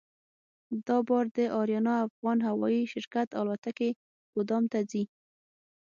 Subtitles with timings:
[0.87, 3.89] دا بار د اریانا افغان هوایي شرکت الوتکې
[4.33, 5.03] ګودام ته ځي.